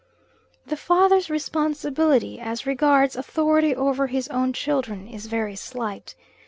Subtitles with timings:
[0.65, 6.15] The father's responsibility, as regards authority over his own children, is very slight.